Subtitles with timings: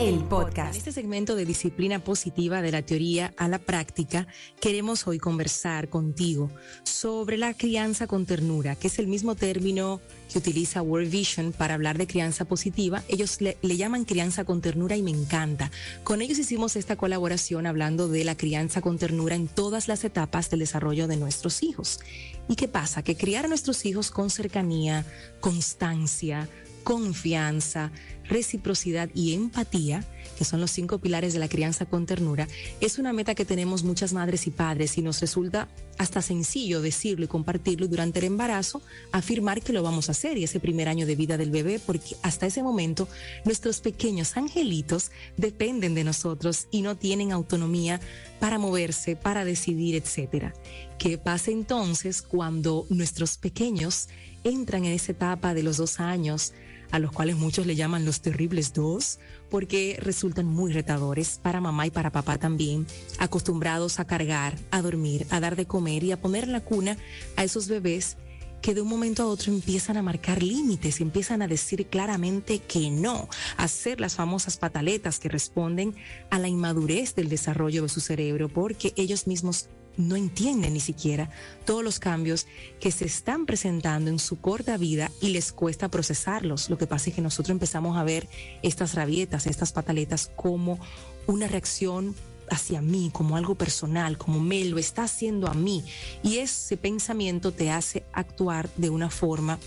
[0.00, 0.72] el podcast.
[0.72, 4.26] En este segmento de disciplina positiva de la teoría a la práctica,
[4.60, 6.50] queremos hoy conversar contigo
[6.82, 11.74] sobre la crianza con ternura, que es el mismo término que utiliza World Vision para
[11.74, 13.02] hablar de crianza positiva.
[13.08, 15.70] Ellos le, llaman crianza con ternura y me encanta.
[16.02, 20.50] Con ellos hicimos esta colaboración hablando de la crianza con ternura en todas las etapas
[20.50, 22.00] del desarrollo de nuestros hijos.
[22.48, 23.02] ¿Y qué pasa?
[23.02, 25.06] Que criar a nuestros hijos con cercanía,
[25.40, 26.48] constancia,
[26.84, 27.90] confianza,
[28.28, 30.04] reciprocidad y empatía,
[30.38, 32.48] que son los cinco pilares de la crianza con ternura,
[32.80, 35.68] es una meta que tenemos muchas madres y padres y nos resulta
[35.98, 38.82] hasta sencillo decirlo y compartirlo durante el embarazo,
[39.12, 42.16] afirmar que lo vamos a hacer y ese primer año de vida del bebé, porque
[42.22, 43.08] hasta ese momento
[43.44, 48.00] nuestros pequeños angelitos dependen de nosotros y no tienen autonomía
[48.40, 50.54] para moverse, para decidir, etcétera.
[50.98, 54.08] ¿Qué pasa entonces cuando nuestros pequeños
[54.42, 56.52] entran en esa etapa de los dos años?
[56.90, 59.18] A los cuales muchos le llaman los terribles dos,
[59.50, 62.86] porque resultan muy retadores para mamá y para papá también,
[63.18, 66.96] acostumbrados a cargar, a dormir, a dar de comer y a poner en la cuna
[67.36, 68.16] a esos bebés
[68.64, 72.90] que de un momento a otro empiezan a marcar límites, empiezan a decir claramente que
[72.90, 73.28] no,
[73.58, 75.94] a hacer las famosas pataletas que responden
[76.30, 81.30] a la inmadurez del desarrollo de su cerebro, porque ellos mismos no entienden ni siquiera
[81.64, 82.46] todos los cambios
[82.80, 86.70] que se están presentando en su corta vida y les cuesta procesarlos.
[86.70, 88.28] Lo que pasa es que nosotros empezamos a ver
[88.62, 90.78] estas rabietas, estas pataletas como
[91.26, 92.14] una reacción
[92.50, 95.84] hacia mí, como algo personal, como me lo está haciendo a mí.
[96.22, 99.58] Y ese pensamiento te hace actuar de una forma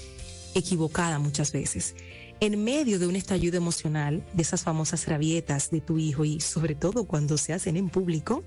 [0.53, 1.95] equivocada muchas veces.
[2.39, 6.75] En medio de un estallido emocional, de esas famosas rabietas de tu hijo y sobre
[6.75, 8.43] todo cuando se hacen en público,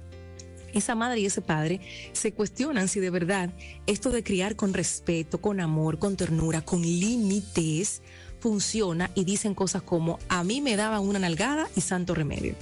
[0.72, 1.80] esa madre y ese padre
[2.12, 3.50] se cuestionan si de verdad
[3.86, 8.02] esto de criar con respeto, con amor, con ternura, con límites,
[8.40, 12.54] funciona y dicen cosas como a mí me daban una nalgada y santo remedio.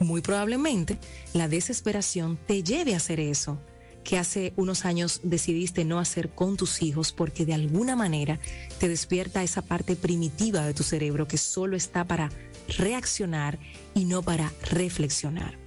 [0.00, 0.98] Muy probablemente
[1.32, 3.58] la desesperación te lleve a hacer eso
[4.04, 8.38] que hace unos años decidiste no hacer con tus hijos porque de alguna manera
[8.78, 12.30] te despierta esa parte primitiva de tu cerebro que solo está para
[12.76, 13.58] reaccionar
[13.94, 15.63] y no para reflexionar.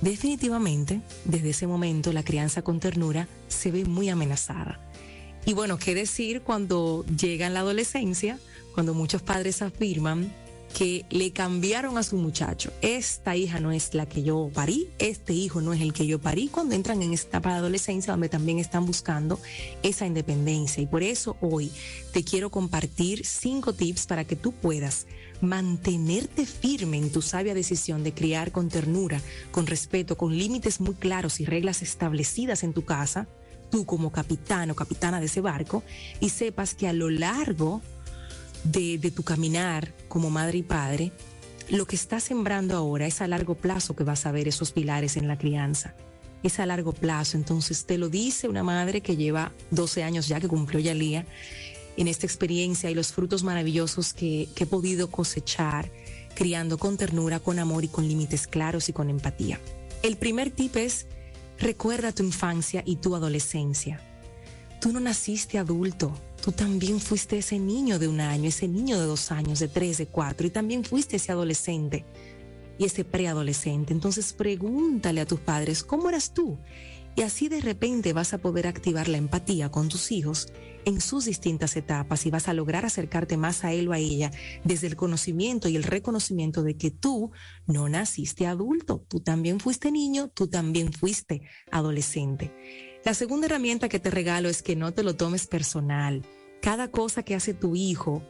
[0.00, 4.80] Definitivamente, desde ese momento la crianza con ternura se ve muy amenazada.
[5.46, 8.38] Y bueno, ¿qué decir cuando llega la adolescencia,
[8.74, 10.32] cuando muchos padres afirman
[10.76, 12.70] que le cambiaron a su muchacho.
[12.82, 16.18] Esta hija no es la que yo parí, este hijo no es el que yo
[16.18, 19.40] parí, cuando entran en esta de adolescencia donde también están buscando
[19.82, 20.82] esa independencia.
[20.82, 21.72] Y por eso hoy
[22.12, 25.06] te quiero compartir cinco tips para que tú puedas
[25.40, 29.22] mantenerte firme en tu sabia decisión de criar con ternura,
[29.52, 33.28] con respeto, con límites muy claros y reglas establecidas en tu casa,
[33.70, 35.82] tú como capitán o capitana de ese barco,
[36.20, 37.80] y sepas que a lo largo
[38.66, 41.12] tu caminar como madre y padre,
[41.68, 45.16] lo que estás sembrando ahora es a largo plazo que vas a ver esos pilares
[45.16, 45.94] en la crianza.
[46.42, 47.36] Es a largo plazo.
[47.36, 51.26] Entonces te lo dice una madre que lleva 12 años ya, que cumplió ya día
[51.96, 55.90] en esta experiencia y los frutos maravillosos que, que he podido cosechar
[56.34, 59.58] criando con ternura, con amor y con límites claros y con empatía.
[60.02, 61.06] El primer tip es,
[61.58, 64.00] recuerda tu infancia y tu adolescencia.
[64.80, 66.12] Tú no naciste adulto,
[66.46, 69.98] tú también fuiste ese niño de un año, ese niño de dos años, de tres,
[69.98, 72.04] de cuatro, y también fuiste ese adolescente
[72.78, 73.92] y ese preadolescente.
[73.92, 76.56] Entonces pregúntale a tus padres, ¿cómo eras tú?
[77.16, 80.46] Y así de repente vas a poder activar la empatía con tus hijos
[80.84, 84.30] en sus distintas etapas y vas a lograr acercarte más a él o a ella
[84.62, 87.32] desde el conocimiento y el reconocimiento de que tú
[87.66, 91.42] no naciste adulto, tú también fuiste niño, tú también fuiste
[91.72, 92.54] adolescente.
[93.06, 96.24] La segunda herramienta que te regalo es que no te lo tomes personal.
[96.60, 98.20] Cada cosa que hace tu hijo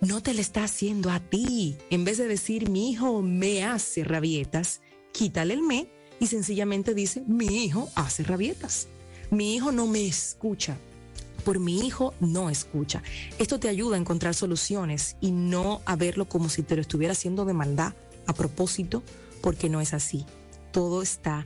[0.00, 1.76] no te la está haciendo a ti.
[1.90, 4.80] En vez de decir mi hijo me hace rabietas,
[5.10, 5.88] quítale el me
[6.20, 8.86] y sencillamente dice mi hijo hace rabietas.
[9.32, 10.76] Mi hijo no me escucha.
[11.44, 13.02] Por mi hijo no escucha.
[13.40, 17.10] Esto te ayuda a encontrar soluciones y no a verlo como si te lo estuviera
[17.10, 17.92] haciendo de maldad
[18.28, 19.02] a propósito,
[19.40, 20.24] porque no es así.
[20.70, 21.44] Todo está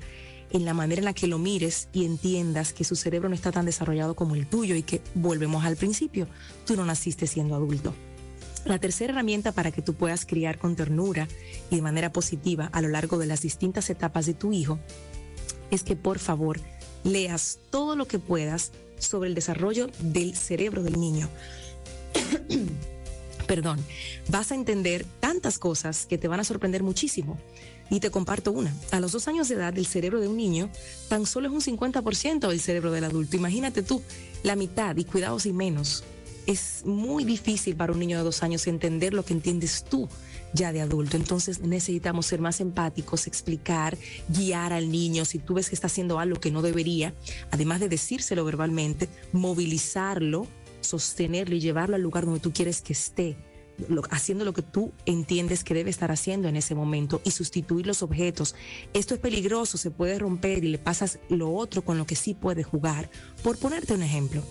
[0.50, 3.52] en la manera en la que lo mires y entiendas que su cerebro no está
[3.52, 6.26] tan desarrollado como el tuyo y que volvemos al principio,
[6.66, 7.94] tú no naciste siendo adulto.
[8.64, 11.28] La tercera herramienta para que tú puedas criar con ternura
[11.70, 14.78] y de manera positiva a lo largo de las distintas etapas de tu hijo
[15.70, 16.60] es que por favor
[17.04, 21.28] leas todo lo que puedas sobre el desarrollo del cerebro del niño.
[23.50, 23.84] Perdón,
[24.28, 27.36] vas a entender tantas cosas que te van a sorprender muchísimo.
[27.90, 28.72] Y te comparto una.
[28.92, 30.70] A los dos años de edad, el cerebro de un niño
[31.08, 33.36] tan solo es un 50% del cerebro del adulto.
[33.36, 34.04] Imagínate tú,
[34.44, 36.04] la mitad y cuidados y menos.
[36.46, 40.08] Es muy difícil para un niño de dos años entender lo que entiendes tú
[40.52, 41.16] ya de adulto.
[41.16, 43.98] Entonces necesitamos ser más empáticos, explicar,
[44.28, 45.24] guiar al niño.
[45.24, 47.14] Si tú ves que está haciendo algo que no debería,
[47.50, 50.46] además de decírselo verbalmente, movilizarlo,
[50.80, 53.36] sostenerlo y llevarlo al lugar donde tú quieres que esté
[54.10, 58.02] haciendo lo que tú entiendes que debe estar haciendo en ese momento y sustituir los
[58.02, 58.54] objetos.
[58.92, 62.34] Esto es peligroso, se puede romper y le pasas lo otro con lo que sí
[62.34, 63.10] puede jugar.
[63.42, 64.42] Por ponerte un ejemplo.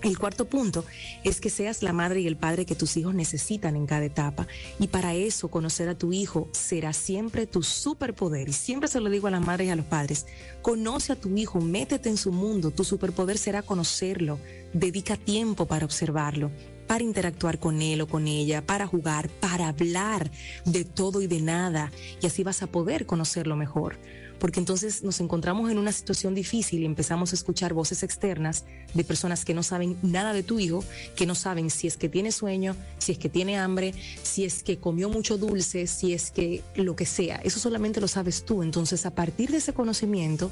[0.00, 0.84] El cuarto punto
[1.24, 4.46] es que seas la madre y el padre que tus hijos necesitan en cada etapa.
[4.78, 8.48] Y para eso, conocer a tu hijo será siempre tu superpoder.
[8.48, 10.26] Y siempre se lo digo a las madres y a los padres.
[10.62, 12.70] Conoce a tu hijo, métete en su mundo.
[12.70, 14.38] Tu superpoder será conocerlo.
[14.72, 16.50] Dedica tiempo para observarlo
[16.86, 20.30] para interactuar con él o con ella, para jugar, para hablar
[20.64, 21.92] de todo y de nada.
[22.22, 23.98] Y así vas a poder conocerlo mejor.
[24.38, 28.64] Porque entonces nos encontramos en una situación difícil y empezamos a escuchar voces externas
[28.94, 30.84] de personas que no saben nada de tu hijo,
[31.16, 34.62] que no saben si es que tiene sueño, si es que tiene hambre, si es
[34.62, 37.36] que comió mucho dulce, si es que lo que sea.
[37.36, 38.62] Eso solamente lo sabes tú.
[38.62, 40.50] Entonces a partir de ese conocimiento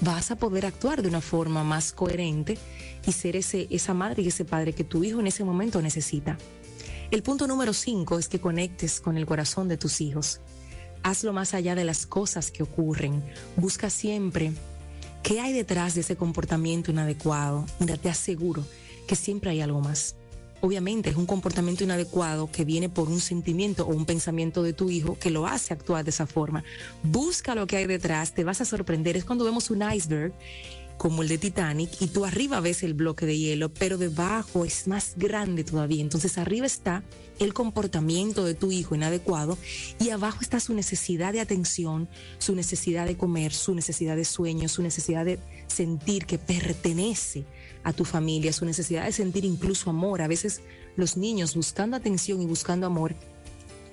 [0.00, 2.58] vas a poder actuar de una forma más coherente
[3.06, 6.36] y ser ese, esa madre y ese padre que tu hijo en ese momento necesita.
[7.10, 10.40] El punto número cinco es que conectes con el corazón de tus hijos.
[11.06, 13.22] Hazlo más allá de las cosas que ocurren.
[13.54, 14.50] Busca siempre
[15.22, 17.64] qué hay detrás de ese comportamiento inadecuado.
[17.78, 18.66] Mira, te aseguro
[19.06, 20.16] que siempre hay algo más.
[20.62, 24.90] Obviamente es un comportamiento inadecuado que viene por un sentimiento o un pensamiento de tu
[24.90, 26.64] hijo que lo hace actuar de esa forma.
[27.04, 29.16] Busca lo que hay detrás, te vas a sorprender.
[29.16, 30.32] Es cuando vemos un iceberg
[30.96, 34.86] como el de Titanic y tú arriba ves el bloque de hielo, pero debajo es
[34.86, 36.00] más grande todavía.
[36.00, 37.02] Entonces arriba está
[37.38, 39.58] el comportamiento de tu hijo inadecuado
[40.00, 42.08] y abajo está su necesidad de atención,
[42.38, 47.44] su necesidad de comer, su necesidad de sueño, su necesidad de sentir que pertenece
[47.84, 50.22] a tu familia, su necesidad de sentir incluso amor.
[50.22, 50.62] A veces
[50.96, 53.14] los niños buscando atención y buscando amor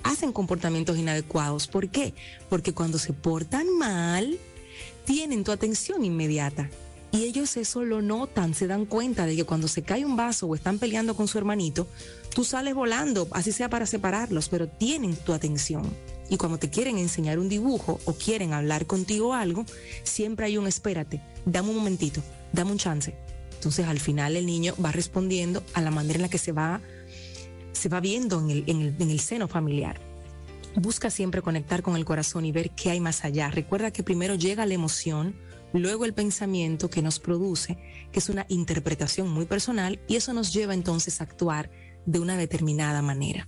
[0.04, 1.68] hacen comportamientos inadecuados.
[1.68, 2.14] ¿Por qué?
[2.50, 4.38] Porque cuando se portan mal,
[5.06, 6.70] tienen tu atención inmediata.
[7.14, 10.48] Y ellos eso lo notan, se dan cuenta de que cuando se cae un vaso
[10.48, 11.88] o están peleando con su hermanito,
[12.34, 15.84] tú sales volando, así sea para separarlos, pero tienen tu atención.
[16.32, 19.64] Y cuando te quieren enseñar un dibujo o quieren hablar contigo algo,
[20.02, 23.16] siempre hay un espérate, dame un momentito, dame un chance.
[23.54, 26.82] Entonces al final el niño va respondiendo a la manera en la que se va,
[27.74, 30.02] se va viendo en el, en el, en el seno familiar.
[30.78, 33.52] Busca siempre conectar con el corazón y ver qué hay más allá.
[33.52, 35.36] Recuerda que primero llega la emoción,
[35.74, 37.78] luego el pensamiento que nos produce,
[38.12, 41.70] que es una interpretación muy personal, y eso nos lleva entonces a actuar
[42.06, 43.48] de una determinada manera.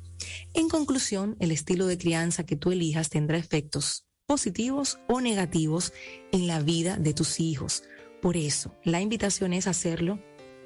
[0.54, 5.94] En conclusión, el estilo de crianza que tú elijas tendrá efectos positivos o negativos
[6.32, 7.84] en la vida de tus hijos.
[8.22, 10.20] Por eso, la invitación es hacerlo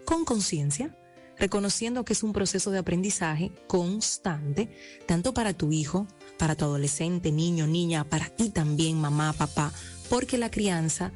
[0.05, 0.95] con conciencia,
[1.37, 4.69] reconociendo que es un proceso de aprendizaje constante,
[5.05, 6.07] tanto para tu hijo,
[6.37, 9.73] para tu adolescente, niño, niña, para ti también, mamá, papá,
[10.09, 11.13] porque la crianza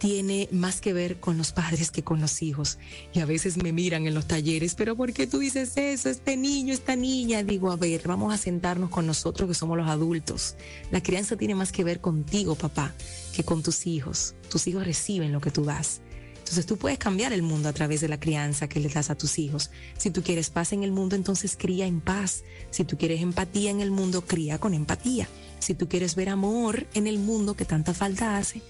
[0.00, 2.78] tiene más que ver con los padres que con los hijos.
[3.12, 6.08] Y a veces me miran en los talleres, pero ¿por qué tú dices eso?
[6.08, 7.42] Este niño, esta niña.
[7.42, 10.56] Digo, a ver, vamos a sentarnos con nosotros que somos los adultos.
[10.90, 12.94] La crianza tiene más que ver contigo, papá,
[13.34, 14.34] que con tus hijos.
[14.50, 16.00] Tus hijos reciben lo que tú das.
[16.38, 19.14] Entonces tú puedes cambiar el mundo a través de la crianza que le das a
[19.14, 19.70] tus hijos.
[19.98, 22.42] Si tú quieres paz en el mundo, entonces cría en paz.
[22.70, 25.28] Si tú quieres empatía en el mundo, cría con empatía.
[25.58, 28.62] Si tú quieres ver amor en el mundo que tanta falta hace,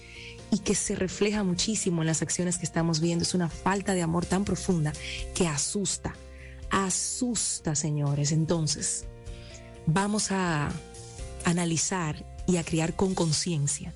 [0.51, 3.23] y que se refleja muchísimo en las acciones que estamos viendo.
[3.23, 4.91] Es una falta de amor tan profunda
[5.33, 6.13] que asusta,
[6.69, 8.31] asusta, señores.
[8.31, 9.05] Entonces,
[9.85, 10.69] vamos a
[11.45, 13.93] analizar y a criar con conciencia.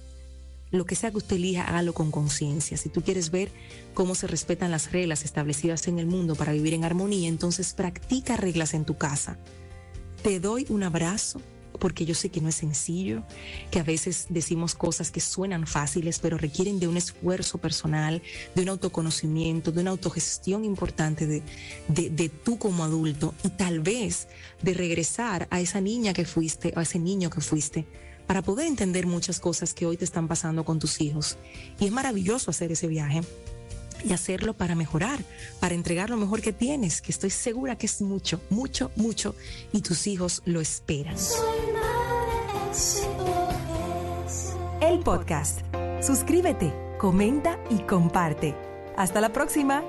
[0.71, 2.77] Lo que sea que usted elija, hágalo con conciencia.
[2.77, 3.51] Si tú quieres ver
[3.93, 8.35] cómo se respetan las reglas establecidas en el mundo para vivir en armonía, entonces practica
[8.35, 9.37] reglas en tu casa.
[10.23, 11.41] Te doy un abrazo
[11.79, 13.23] porque yo sé que no es sencillo,
[13.71, 18.21] que a veces decimos cosas que suenan fáciles, pero requieren de un esfuerzo personal,
[18.53, 21.43] de un autoconocimiento, de una autogestión importante de,
[21.87, 24.27] de, tú como adulto y tal vez
[24.61, 27.85] de regresar a esa niña que fuiste, a ese niño que fuiste,
[28.27, 31.37] para poder entender muchas cosas que hoy te están pasando con tus hijos.
[31.79, 33.21] Y es maravilloso hacer ese viaje.
[34.03, 35.19] Y hacerlo para mejorar,
[35.59, 39.35] para entregar lo mejor que tienes, que estoy segura que es mucho, mucho, mucho
[39.71, 41.15] y tus hijos lo esperan.
[44.81, 45.61] El podcast.
[46.01, 48.55] Suscríbete, comenta y comparte.
[48.97, 49.83] Hasta la próxima.